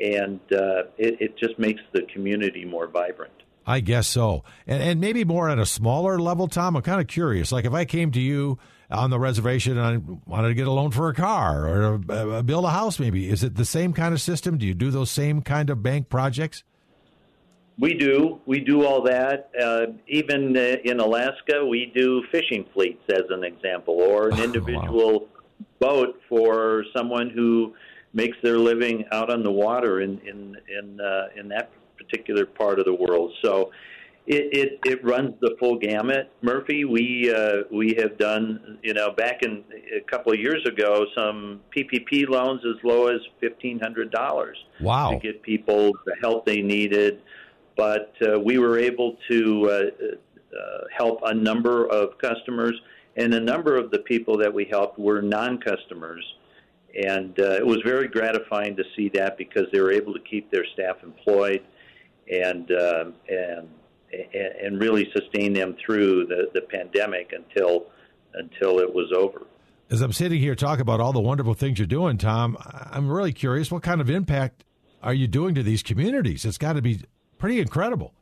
and 0.00 0.40
uh, 0.52 0.82
it, 0.98 1.12
it 1.20 1.38
just 1.38 1.58
makes 1.58 1.80
the 1.92 2.02
community 2.12 2.64
more 2.64 2.86
vibrant. 2.88 3.32
I 3.66 3.80
guess 3.80 4.06
so. 4.06 4.44
And, 4.66 4.82
and 4.82 5.00
maybe 5.00 5.24
more 5.24 5.48
at 5.48 5.58
a 5.58 5.64
smaller 5.64 6.18
level, 6.18 6.48
Tom. 6.48 6.76
I'm 6.76 6.82
kind 6.82 7.00
of 7.00 7.06
curious. 7.06 7.52
Like 7.52 7.64
if 7.64 7.72
I 7.72 7.86
came 7.86 8.10
to 8.10 8.20
you 8.20 8.58
on 8.94 9.10
the 9.10 9.18
reservation 9.18 9.76
and 9.78 9.80
I 9.80 10.30
wanted 10.30 10.48
to 10.48 10.54
get 10.54 10.66
a 10.66 10.70
loan 10.72 10.90
for 10.90 11.08
a 11.08 11.14
car 11.14 11.68
or 11.68 12.00
uh, 12.08 12.42
build 12.42 12.64
a 12.64 12.70
house, 12.70 12.98
maybe, 12.98 13.28
is 13.28 13.42
it 13.44 13.56
the 13.56 13.64
same 13.64 13.92
kind 13.92 14.14
of 14.14 14.20
system? 14.20 14.58
Do 14.58 14.66
you 14.66 14.74
do 14.74 14.90
those 14.90 15.10
same 15.10 15.42
kind 15.42 15.70
of 15.70 15.82
bank 15.82 16.08
projects? 16.08 16.64
We 17.78 17.94
do. 17.94 18.40
We 18.46 18.60
do 18.60 18.86
all 18.86 19.02
that. 19.02 19.50
Uh, 19.60 19.86
even 20.06 20.56
uh, 20.56 20.76
in 20.84 21.00
Alaska, 21.00 21.66
we 21.66 21.90
do 21.94 22.22
fishing 22.30 22.64
fleets, 22.72 23.02
as 23.10 23.24
an 23.30 23.42
example, 23.42 23.94
or 23.94 24.28
an 24.28 24.34
Oh, 24.34 24.38
wow. 24.38 24.44
individual 24.44 25.28
boat 25.80 26.20
for 26.28 26.84
someone 26.96 27.30
who 27.30 27.74
makes 28.12 28.36
their 28.44 28.58
living 28.58 29.04
out 29.10 29.28
on 29.28 29.42
the 29.42 29.50
water 29.50 30.00
in 30.02 30.18
in 30.20 30.56
in, 30.78 31.00
uh, 31.00 31.28
in 31.36 31.48
that 31.48 31.70
particular 31.96 32.46
part 32.46 32.78
of 32.78 32.84
the 32.84 32.94
world. 32.94 33.32
So. 33.42 33.70
It, 34.26 34.56
it 34.56 34.78
it 34.86 35.04
runs 35.04 35.34
the 35.40 35.54
full 35.60 35.78
gamut, 35.78 36.32
Murphy. 36.40 36.86
We 36.86 37.30
uh, 37.30 37.64
we 37.70 37.94
have 37.98 38.16
done 38.16 38.78
you 38.82 38.94
know 38.94 39.10
back 39.10 39.42
in 39.42 39.62
a 39.94 40.00
couple 40.00 40.32
of 40.32 40.38
years 40.38 40.64
ago 40.66 41.04
some 41.14 41.60
PPP 41.76 42.26
loans 42.28 42.62
as 42.64 42.82
low 42.82 43.08
as 43.08 43.20
fifteen 43.38 43.78
hundred 43.78 44.10
dollars 44.10 44.56
Wow. 44.80 45.10
to 45.10 45.18
get 45.18 45.42
people 45.42 45.92
the 46.06 46.16
help 46.22 46.46
they 46.46 46.62
needed. 46.62 47.20
But 47.76 48.14
uh, 48.26 48.40
we 48.40 48.58
were 48.58 48.78
able 48.78 49.18
to 49.30 49.68
uh, 49.70 50.06
uh, 50.56 50.84
help 50.96 51.20
a 51.24 51.34
number 51.34 51.86
of 51.86 52.16
customers, 52.18 52.80
and 53.16 53.34
a 53.34 53.40
number 53.40 53.76
of 53.76 53.90
the 53.90 53.98
people 53.98 54.38
that 54.38 54.54
we 54.54 54.64
helped 54.64 54.98
were 54.98 55.20
non-customers. 55.20 56.24
And 56.94 57.38
uh, 57.40 57.56
it 57.56 57.66
was 57.66 57.78
very 57.84 58.06
gratifying 58.08 58.76
to 58.76 58.84
see 58.96 59.10
that 59.14 59.36
because 59.36 59.64
they 59.72 59.80
were 59.80 59.90
able 59.92 60.14
to 60.14 60.20
keep 60.20 60.50
their 60.50 60.64
staff 60.74 61.02
employed 61.02 61.62
and 62.32 62.70
uh, 62.70 63.04
and 63.28 63.68
and 64.32 64.80
really 64.80 65.10
sustain 65.16 65.52
them 65.52 65.76
through 65.84 66.26
the, 66.26 66.50
the 66.54 66.62
pandemic 66.62 67.32
until 67.32 67.86
until 68.34 68.78
it 68.78 68.92
was 68.92 69.12
over. 69.16 69.42
As 69.90 70.00
I'm 70.00 70.12
sitting 70.12 70.40
here 70.40 70.54
talking 70.54 70.80
about 70.80 71.00
all 71.00 71.12
the 71.12 71.20
wonderful 71.20 71.54
things 71.54 71.78
you're 71.78 71.86
doing, 71.86 72.18
Tom, 72.18 72.56
I'm 72.60 73.08
really 73.08 73.32
curious 73.32 73.70
what 73.70 73.82
kind 73.82 74.00
of 74.00 74.10
impact 74.10 74.64
are 75.02 75.14
you 75.14 75.28
doing 75.28 75.54
to 75.54 75.62
these 75.62 75.82
communities? 75.82 76.44
It's 76.44 76.58
got 76.58 76.72
to 76.72 76.82
be 76.82 77.02
pretty 77.38 77.60
incredible. 77.60 78.12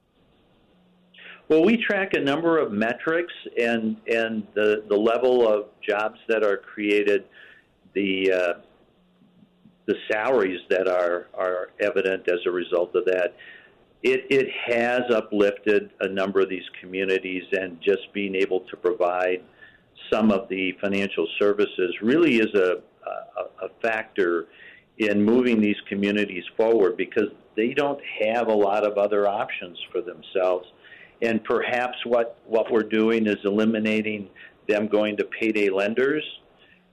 Well, 1.49 1.65
we 1.65 1.77
track 1.77 2.15
a 2.15 2.21
number 2.21 2.59
of 2.59 2.73
metrics 2.73 3.33
and 3.61 3.97
and 4.07 4.47
the 4.55 4.85
the 4.89 4.97
level 4.97 5.47
of 5.47 5.67
jobs 5.87 6.19
that 6.29 6.43
are 6.43 6.57
created, 6.57 7.25
the 7.95 8.33
uh, 8.33 8.53
the 9.87 9.95
salaries 10.11 10.61
that 10.71 10.89
are 10.89 11.29
are 11.35 11.71
evident 11.81 12.29
as 12.29 12.39
a 12.47 12.51
result 12.51 12.95
of 12.95 13.05
that. 13.07 13.35
It 14.03 14.27
it 14.31 14.49
has 14.67 15.03
uplifted 15.15 15.91
a 16.01 16.09
number 16.09 16.41
of 16.41 16.49
these 16.49 16.69
communities, 16.81 17.45
and 17.53 17.81
just 17.81 18.13
being 18.13 18.35
able 18.35 18.61
to 18.61 18.77
provide 18.77 19.43
some 20.13 20.31
of 20.31 20.49
the 20.49 20.73
financial 20.81 21.27
services 21.39 21.95
really 22.03 22.37
is 22.37 22.53
a 22.55 22.83
a, 23.07 23.67
a 23.67 23.69
factor 23.83 24.47
in 24.99 25.23
moving 25.23 25.61
these 25.61 25.77
communities 25.89 26.45
forward 26.57 26.97
because 26.97 27.29
they 27.57 27.75
don't 27.75 28.01
have 28.25 28.49
a 28.49 28.55
lot 28.55 28.87
of 28.87 28.99
other 28.99 29.27
options 29.29 29.79
for 29.91 30.01
themselves. 30.01 30.67
And 31.21 31.43
perhaps 31.45 31.97
what, 32.05 32.39
what 32.47 32.71
we're 32.71 32.83
doing 32.83 33.27
is 33.27 33.37
eliminating 33.45 34.29
them 34.69 34.89
going 34.89 35.17
to 35.19 35.25
payday 35.25 35.71
lenders 35.71 36.25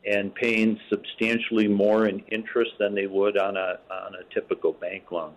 and 0.06 0.34
paying 0.34 0.80
substantially 0.90 1.68
more 1.68 2.08
in 2.08 2.20
interest 2.32 2.72
than 2.80 2.96
they 2.96 3.08
would 3.08 3.38
on 3.38 3.58
a, 3.58 3.80
on 3.92 4.16
a 4.16 4.34
typical 4.34 4.74
bank 4.74 5.12
loan. 5.12 5.34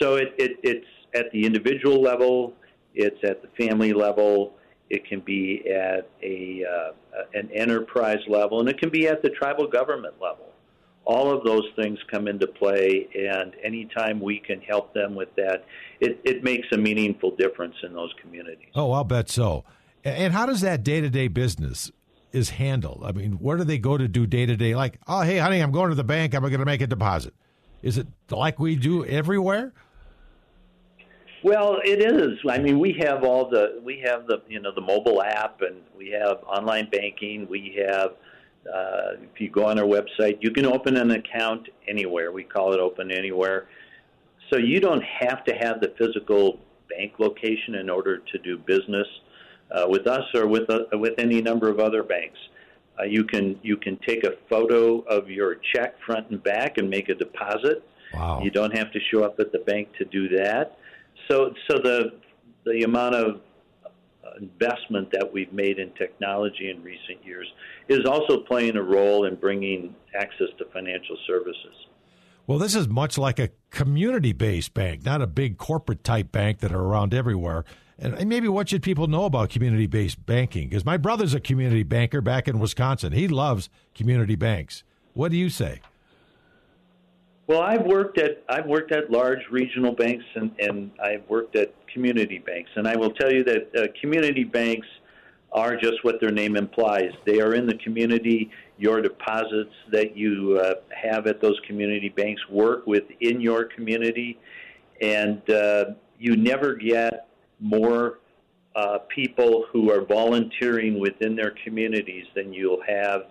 So 0.00 0.16
it, 0.16 0.34
it, 0.38 0.58
it's 0.62 0.86
at 1.14 1.30
the 1.32 1.44
individual 1.44 2.00
level, 2.02 2.54
it's 2.94 3.18
at 3.24 3.42
the 3.42 3.48
family 3.66 3.92
level, 3.92 4.54
it 4.90 5.06
can 5.06 5.20
be 5.20 5.62
at 5.70 6.10
a, 6.22 6.64
uh, 6.64 6.92
an 7.34 7.50
enterprise 7.54 8.20
level, 8.28 8.60
and 8.60 8.68
it 8.68 8.78
can 8.78 8.90
be 8.90 9.08
at 9.08 9.22
the 9.22 9.30
tribal 9.30 9.66
government 9.66 10.14
level 10.20 10.52
all 11.04 11.36
of 11.36 11.44
those 11.44 11.64
things 11.76 11.98
come 12.10 12.28
into 12.28 12.46
play, 12.46 13.08
and 13.14 13.54
anytime 13.62 14.20
we 14.20 14.38
can 14.38 14.60
help 14.60 14.94
them 14.94 15.14
with 15.14 15.34
that, 15.36 15.64
it, 16.00 16.20
it 16.24 16.44
makes 16.44 16.68
a 16.72 16.76
meaningful 16.76 17.34
difference 17.36 17.74
in 17.82 17.92
those 17.92 18.12
communities. 18.20 18.68
Oh, 18.74 18.92
I'll 18.92 19.04
bet 19.04 19.28
so. 19.28 19.64
And 20.04 20.32
how 20.32 20.46
does 20.46 20.60
that 20.60 20.82
day 20.82 21.00
to 21.00 21.10
day 21.10 21.28
business 21.28 21.90
is 22.32 22.50
handled? 22.50 23.02
I 23.04 23.12
mean, 23.12 23.32
where 23.34 23.56
do 23.56 23.64
they 23.64 23.78
go 23.78 23.96
to 23.96 24.08
do 24.08 24.26
day 24.26 24.46
to 24.46 24.56
day? 24.56 24.74
Like, 24.74 24.98
oh, 25.06 25.22
hey, 25.22 25.38
honey, 25.38 25.60
I'm 25.60 25.72
going 25.72 25.90
to 25.90 25.94
the 25.94 26.04
bank. 26.04 26.34
I'm 26.34 26.42
going 26.42 26.58
to 26.58 26.64
make 26.64 26.80
a 26.80 26.86
deposit. 26.86 27.34
Is 27.82 27.98
it 27.98 28.06
like 28.30 28.58
we 28.58 28.76
do 28.76 29.04
everywhere? 29.04 29.72
Well, 31.44 31.78
it 31.84 32.00
is. 32.00 32.38
I 32.48 32.58
mean, 32.58 32.78
we 32.78 32.92
have 33.00 33.24
all 33.24 33.50
the 33.50 33.80
we 33.82 34.00
have 34.06 34.26
the 34.26 34.42
you 34.48 34.60
know 34.60 34.72
the 34.72 34.80
mobile 34.80 35.20
app, 35.22 35.60
and 35.60 35.78
we 35.96 36.10
have 36.10 36.38
online 36.44 36.88
banking. 36.90 37.48
We 37.48 37.76
have 37.84 38.12
uh, 38.72 39.16
if 39.22 39.40
you 39.40 39.50
go 39.50 39.66
on 39.66 39.78
our 39.78 39.84
website, 39.84 40.38
you 40.40 40.52
can 40.52 40.66
open 40.66 40.96
an 40.96 41.10
account 41.10 41.68
anywhere. 41.88 42.30
We 42.30 42.44
call 42.44 42.72
it 42.72 42.78
Open 42.78 43.10
Anywhere. 43.10 43.66
So 44.52 44.58
you 44.58 44.80
don't 44.80 45.02
have 45.02 45.44
to 45.44 45.54
have 45.54 45.80
the 45.80 45.92
physical 45.98 46.60
bank 46.88 47.14
location 47.18 47.76
in 47.76 47.90
order 47.90 48.18
to 48.18 48.38
do 48.38 48.58
business 48.58 49.06
uh, 49.72 49.86
with 49.88 50.06
us 50.06 50.24
or 50.34 50.46
with 50.46 50.70
uh, 50.70 50.80
with 50.92 51.14
any 51.18 51.40
number 51.40 51.68
of 51.68 51.80
other 51.80 52.04
banks. 52.04 52.38
Uh, 52.98 53.04
you 53.04 53.24
can 53.24 53.58
you 53.62 53.76
can 53.76 53.98
take 54.06 54.24
a 54.24 54.32
photo 54.48 55.00
of 55.00 55.30
your 55.30 55.56
check 55.74 55.94
front 56.04 56.30
and 56.30 56.42
back 56.42 56.78
and 56.78 56.88
make 56.88 57.08
a 57.08 57.14
deposit. 57.14 57.82
Wow. 58.14 58.40
You 58.42 58.50
don't 58.50 58.76
have 58.76 58.92
to 58.92 59.00
show 59.10 59.24
up 59.24 59.40
at 59.40 59.52
the 59.52 59.60
bank 59.60 59.88
to 59.98 60.04
do 60.04 60.28
that. 60.36 60.76
So 61.30 61.54
so 61.70 61.78
the 61.78 62.12
the 62.64 62.82
amount 62.82 63.14
of 63.14 63.40
investment 64.40 65.10
that 65.12 65.30
we've 65.32 65.52
made 65.52 65.78
in 65.78 65.90
technology 65.94 66.70
in 66.70 66.82
recent 66.82 67.24
years 67.24 67.46
is 67.88 68.00
also 68.06 68.40
playing 68.40 68.76
a 68.76 68.82
role 68.82 69.26
in 69.26 69.34
bringing 69.36 69.94
access 70.14 70.48
to 70.58 70.64
financial 70.72 71.16
services. 71.26 71.74
Well, 72.46 72.58
this 72.58 72.74
is 72.74 72.88
much 72.88 73.18
like 73.18 73.38
a 73.38 73.50
community 73.70 74.32
based 74.32 74.74
bank, 74.74 75.04
not 75.04 75.22
a 75.22 75.26
big 75.26 75.58
corporate 75.58 76.02
type 76.02 76.32
bank 76.32 76.58
that 76.58 76.72
are 76.72 76.80
around 76.80 77.14
everywhere. 77.14 77.64
And 78.02 78.28
maybe 78.28 78.48
what 78.48 78.68
should 78.68 78.82
people 78.82 79.06
know 79.06 79.24
about 79.24 79.50
community 79.50 79.86
based 79.86 80.24
banking? 80.26 80.68
Because 80.68 80.84
my 80.84 80.96
brother's 80.96 81.34
a 81.34 81.40
community 81.40 81.84
banker 81.84 82.20
back 82.20 82.48
in 82.48 82.58
Wisconsin. 82.58 83.12
He 83.12 83.28
loves 83.28 83.70
community 83.94 84.34
banks. 84.34 84.82
What 85.14 85.30
do 85.30 85.36
you 85.36 85.48
say? 85.48 85.80
Well, 87.46 87.60
I've 87.60 87.84
worked 87.84 88.18
at 88.18 88.42
I've 88.48 88.66
worked 88.66 88.92
at 88.92 89.10
large 89.10 89.40
regional 89.50 89.92
banks 89.92 90.24
and, 90.34 90.52
and 90.58 90.90
I've 91.02 91.28
worked 91.28 91.54
at 91.56 91.74
community 91.92 92.38
banks, 92.38 92.70
and 92.76 92.88
I 92.88 92.96
will 92.96 93.10
tell 93.10 93.32
you 93.32 93.44
that 93.44 93.76
uh, 93.76 93.86
community 94.00 94.44
banks 94.44 94.86
are 95.52 95.76
just 95.76 96.02
what 96.02 96.20
their 96.20 96.30
name 96.30 96.56
implies. 96.56 97.10
They 97.26 97.40
are 97.40 97.54
in 97.54 97.66
the 97.66 97.74
community. 97.74 98.50
Your 98.78 99.02
deposits 99.02 99.74
that 99.90 100.16
you 100.16 100.58
uh, 100.62 100.74
have 100.90 101.26
at 101.26 101.40
those 101.40 101.60
community 101.66 102.08
banks 102.08 102.40
work 102.48 102.86
within 102.86 103.40
your 103.40 103.64
community, 103.64 104.38
and 105.00 105.48
uh, 105.50 105.84
you 106.18 106.36
never 106.36 106.74
get 106.74 107.28
more 107.62 108.18
uh, 108.74 108.98
people 109.14 109.66
who 109.72 109.90
are 109.90 110.04
volunteering 110.04 110.98
within 110.98 111.36
their 111.36 111.54
communities 111.64 112.26
than 112.34 112.52
you'll 112.52 112.82
have 112.86 113.22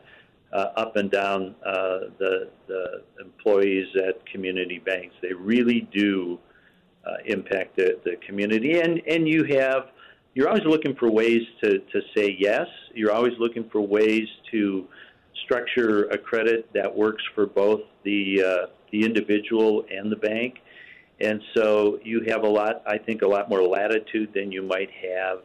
uh, 0.54 0.68
up 0.76 0.96
and 0.96 1.12
down 1.12 1.56
uh, 1.66 2.00
the, 2.20 2.50
the 2.68 3.04
employees 3.20 3.88
at 4.08 4.26
community 4.26 4.80
banks. 4.80 5.16
They 5.22 5.34
really 5.34 5.88
do 5.94 6.40
uh, 7.06 7.18
impact 7.26 7.78
the, 7.78 8.00
the 8.04 8.16
community, 8.28 8.80
and 8.80 9.02
and 9.08 9.28
you 9.28 9.44
have 9.46 9.88
you're 10.34 10.48
always 10.48 10.66
looking 10.66 10.96
for 10.96 11.10
ways 11.10 11.42
to 11.64 11.80
to 11.80 12.02
say 12.16 12.36
yes. 12.38 12.68
You're 12.94 13.12
always 13.12 13.34
looking 13.40 13.68
for 13.70 13.82
ways 13.82 14.28
to 14.52 14.88
structure 15.44 16.06
a 16.10 16.18
credit 16.18 16.70
that 16.74 16.96
works 16.96 17.24
for 17.34 17.46
both 17.46 17.82
the 18.04 18.44
uh, 18.44 18.68
the 18.92 19.04
individual 19.04 19.86
and 19.90 20.12
the 20.12 20.16
bank, 20.18 20.60
and 21.22 21.42
so 21.54 22.00
you 22.04 22.24
have 22.28 22.44
a 22.44 22.50
lot, 22.50 22.84
I 22.86 22.98
think, 22.98 23.22
a 23.22 23.28
lot 23.28 23.50
more 23.50 23.62
latitude 23.62 24.34
than 24.34 24.52
you 24.52 24.64
might 24.64 24.90
have 24.92 25.40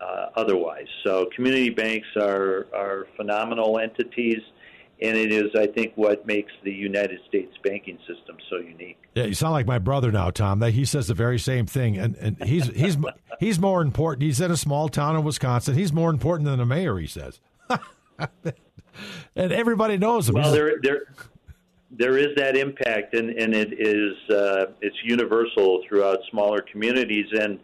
uh, 0.00 0.26
otherwise. 0.36 0.86
So 1.04 1.28
community 1.34 1.70
banks 1.70 2.08
are 2.16 2.66
are 2.74 3.06
phenomenal 3.16 3.78
entities 3.78 4.42
and 5.00 5.16
it 5.16 5.32
is, 5.32 5.50
I 5.56 5.66
think, 5.66 5.92
what 5.94 6.26
makes 6.26 6.52
the 6.64 6.72
United 6.72 7.20
States 7.28 7.54
banking 7.62 7.98
system 7.98 8.36
so 8.50 8.56
unique. 8.56 8.98
Yeah, 9.14 9.24
you 9.24 9.34
sound 9.34 9.52
like 9.52 9.66
my 9.66 9.78
brother 9.78 10.10
now, 10.10 10.30
Tom. 10.30 10.58
That 10.58 10.72
he 10.72 10.84
says 10.84 11.06
the 11.06 11.14
very 11.14 11.38
same 11.38 11.66
thing, 11.66 11.96
and 11.98 12.16
and 12.16 12.42
he's 12.42 12.66
he's 12.68 12.96
he's 13.40 13.58
more 13.58 13.80
important. 13.80 14.22
He's 14.22 14.40
in 14.40 14.50
a 14.50 14.56
small 14.56 14.88
town 14.88 15.14
in 15.16 15.22
Wisconsin. 15.22 15.74
He's 15.74 15.92
more 15.92 16.10
important 16.10 16.48
than 16.48 16.58
the 16.58 16.66
mayor. 16.66 16.98
He 16.98 17.06
says, 17.06 17.38
and 19.36 19.52
everybody 19.52 19.98
knows 19.98 20.28
him. 20.28 20.34
Well, 20.34 20.52
there 20.52 20.80
there 20.82 21.02
there 21.90 22.18
is 22.18 22.28
that 22.36 22.56
impact, 22.56 23.14
and 23.14 23.30
and 23.30 23.54
it 23.54 23.72
is 23.78 24.14
uh, 24.30 24.66
it's 24.80 24.96
universal 25.04 25.82
throughout 25.88 26.18
smaller 26.30 26.60
communities 26.60 27.26
and 27.38 27.58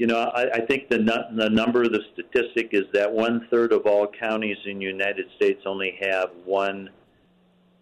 you 0.00 0.06
know, 0.06 0.18
I, 0.34 0.50
I 0.54 0.60
think 0.66 0.88
the 0.88 0.98
the 1.36 1.50
number 1.50 1.86
the 1.86 2.00
statistic 2.14 2.70
is 2.72 2.84
that 2.94 3.12
one 3.12 3.46
third 3.50 3.72
of 3.72 3.86
all 3.86 4.06
counties 4.18 4.56
in 4.64 4.78
the 4.78 4.84
United 4.84 5.26
States 5.36 5.60
only 5.66 5.98
have 6.00 6.30
one 6.46 6.88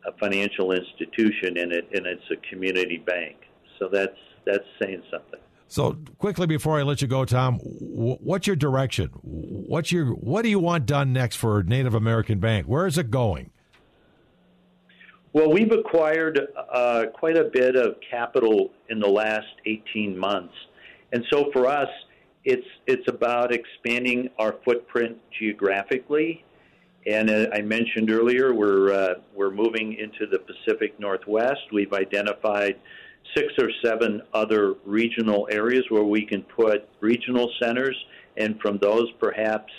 a 0.06 0.12
financial 0.18 0.72
institution 0.72 1.56
in 1.56 1.72
it, 1.72 1.88
and 1.92 2.06
it's 2.06 2.24
a 2.32 2.36
community 2.50 2.98
bank. 2.98 3.36
So 3.78 3.88
that's 3.92 4.16
that's 4.44 4.64
saying 4.80 5.02
something. 5.10 5.40
So 5.68 5.98
quickly 6.18 6.46
before 6.46 6.78
I 6.78 6.82
let 6.82 7.02
you 7.02 7.08
go, 7.08 7.24
Tom, 7.24 7.60
what's 7.62 8.46
your 8.46 8.56
direction? 8.56 9.10
What's 9.22 9.92
your 9.92 10.06
what 10.06 10.42
do 10.42 10.48
you 10.48 10.58
want 10.58 10.86
done 10.86 11.12
next 11.12 11.36
for 11.36 11.62
Native 11.62 11.94
American 11.94 12.40
Bank? 12.40 12.66
Where 12.66 12.86
is 12.86 12.98
it 12.98 13.10
going? 13.10 13.50
Well, 15.38 15.52
we've 15.52 15.70
acquired 15.70 16.48
uh, 16.72 17.04
quite 17.14 17.36
a 17.36 17.44
bit 17.44 17.76
of 17.76 17.94
capital 18.10 18.72
in 18.88 18.98
the 18.98 19.06
last 19.06 19.46
18 19.66 20.18
months. 20.18 20.52
And 21.12 21.24
so 21.30 21.52
for 21.52 21.68
us, 21.68 21.88
it's 22.44 22.66
it's 22.88 23.06
about 23.06 23.54
expanding 23.54 24.30
our 24.40 24.56
footprint 24.64 25.16
geographically. 25.38 26.44
And 27.06 27.30
uh, 27.30 27.46
I 27.52 27.60
mentioned 27.60 28.10
earlier, 28.10 28.52
we're 28.52 28.92
uh, 28.92 29.14
we're 29.32 29.52
moving 29.52 29.92
into 29.92 30.26
the 30.26 30.40
Pacific 30.40 30.98
Northwest. 30.98 31.60
We've 31.72 31.92
identified 31.92 32.74
six 33.36 33.52
or 33.60 33.70
seven 33.84 34.22
other 34.34 34.74
regional 34.84 35.46
areas 35.52 35.84
where 35.88 36.02
we 36.02 36.26
can 36.26 36.42
put 36.42 36.88
regional 36.98 37.48
centers, 37.62 37.96
and 38.38 38.58
from 38.60 38.78
those, 38.78 39.06
perhaps 39.20 39.72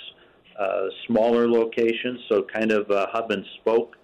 uh, 0.57 0.83
smaller 1.05 1.49
locations. 1.49 2.21
So 2.29 2.43
kind 2.43 2.71
of 2.71 2.89
a 2.91 3.07
hub 3.11 3.31
and 3.31 3.45
spoke 3.59 3.97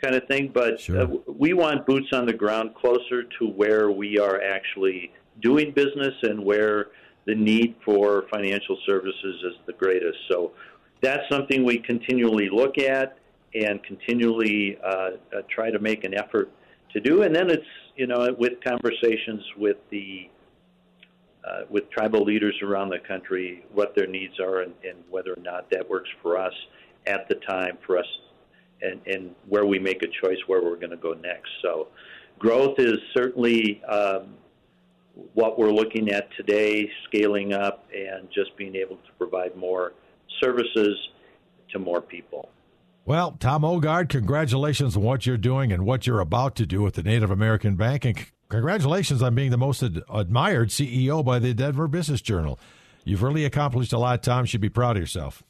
kind 0.00 0.14
of 0.14 0.26
thing. 0.26 0.50
But 0.52 0.80
sure. 0.80 1.02
uh, 1.02 1.06
we 1.26 1.52
want 1.52 1.86
boots 1.86 2.08
on 2.12 2.26
the 2.26 2.32
ground 2.32 2.74
closer 2.74 3.24
to 3.38 3.46
where 3.46 3.90
we 3.90 4.18
are 4.18 4.40
actually 4.42 5.12
doing 5.40 5.72
business 5.72 6.14
and 6.22 6.44
where 6.44 6.88
the 7.26 7.34
need 7.34 7.76
for 7.84 8.26
financial 8.30 8.78
services 8.86 9.42
is 9.44 9.54
the 9.66 9.72
greatest. 9.74 10.18
So 10.28 10.52
that's 11.00 11.22
something 11.30 11.64
we 11.64 11.78
continually 11.78 12.48
look 12.50 12.78
at 12.78 13.18
and 13.54 13.82
continually 13.82 14.78
uh, 14.84 14.88
uh, 14.88 15.42
try 15.48 15.70
to 15.70 15.78
make 15.78 16.04
an 16.04 16.16
effort 16.16 16.50
to 16.92 17.00
do. 17.00 17.22
And 17.22 17.34
then 17.34 17.50
it's 17.50 17.66
you 17.96 18.06
know 18.06 18.34
with 18.38 18.62
conversations 18.64 19.42
with 19.56 19.76
the 19.90 20.28
uh, 21.44 21.62
with 21.68 21.90
tribal 21.90 22.22
leaders 22.22 22.54
around 22.62 22.90
the 22.90 22.98
country, 22.98 23.64
what 23.72 23.94
their 23.94 24.06
needs 24.06 24.38
are, 24.38 24.60
and, 24.60 24.74
and, 24.84 24.98
whether 25.08 25.32
or 25.32 25.40
not 25.40 25.70
that 25.70 25.88
works 25.88 26.10
for 26.22 26.36
us 26.36 26.52
at 27.06 27.26
the 27.28 27.34
time 27.36 27.78
for 27.86 27.96
us, 27.96 28.06
and, 28.82 29.00
and 29.06 29.34
where 29.48 29.66
we 29.66 29.78
make 29.78 30.02
a 30.02 30.26
choice 30.26 30.38
where 30.46 30.62
we're 30.62 30.76
going 30.76 30.90
to 30.90 30.96
go 30.96 31.12
next. 31.12 31.50
So, 31.62 31.88
growth 32.38 32.78
is 32.78 32.98
certainly 33.14 33.82
um, 33.84 34.34
what 35.34 35.58
we're 35.58 35.72
looking 35.72 36.10
at 36.10 36.28
today, 36.36 36.88
scaling 37.08 37.52
up 37.52 37.86
and 37.94 38.28
just 38.34 38.56
being 38.56 38.74
able 38.76 38.96
to 38.96 39.12
provide 39.18 39.56
more 39.56 39.92
services 40.40 40.96
to 41.72 41.78
more 41.78 42.00
people. 42.00 42.48
Well, 43.04 43.36
Tom 43.40 43.62
Ogaard, 43.62 44.08
congratulations 44.08 44.96
on 44.96 45.02
what 45.02 45.26
you're 45.26 45.36
doing 45.36 45.72
and 45.72 45.84
what 45.84 46.06
you're 46.06 46.20
about 46.20 46.54
to 46.56 46.66
do 46.66 46.82
with 46.82 46.94
the 46.94 47.02
Native 47.02 47.30
American 47.30 47.76
Bank. 47.76 48.04
And 48.04 48.26
congratulations 48.48 49.22
on 49.22 49.34
being 49.34 49.50
the 49.50 49.58
most 49.58 49.82
ad- 49.82 50.02
admired 50.12 50.68
CEO 50.68 51.24
by 51.24 51.38
the 51.38 51.54
Denver 51.54 51.88
Business 51.88 52.20
Journal. 52.20 52.58
You've 53.04 53.22
really 53.22 53.44
accomplished 53.44 53.92
a 53.92 53.98
lot, 53.98 54.22
Tom. 54.22 54.42
You 54.42 54.46
should 54.46 54.60
be 54.60 54.68
proud 54.68 54.96
of 54.96 55.02
yourself. 55.02 55.42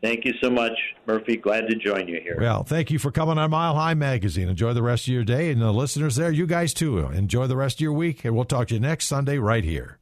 Thank 0.00 0.24
you 0.24 0.32
so 0.40 0.48
much, 0.48 0.72
Murphy. 1.06 1.36
Glad 1.36 1.66
to 1.68 1.74
join 1.74 2.06
you 2.06 2.20
here. 2.22 2.36
Well, 2.40 2.62
thank 2.62 2.90
you 2.90 2.98
for 2.98 3.10
coming 3.10 3.36
on 3.36 3.50
Mile 3.50 3.74
High 3.74 3.94
Magazine. 3.94 4.48
Enjoy 4.48 4.72
the 4.72 4.82
rest 4.82 5.08
of 5.08 5.14
your 5.14 5.24
day. 5.24 5.50
And 5.50 5.60
the 5.60 5.72
listeners 5.72 6.14
there, 6.16 6.30
you 6.30 6.46
guys 6.46 6.72
too, 6.72 6.98
enjoy 6.98 7.48
the 7.48 7.56
rest 7.56 7.78
of 7.78 7.80
your 7.80 7.92
week. 7.92 8.24
And 8.24 8.36
we'll 8.36 8.44
talk 8.44 8.68
to 8.68 8.74
you 8.74 8.80
next 8.80 9.06
Sunday 9.06 9.38
right 9.38 9.64
here. 9.64 9.98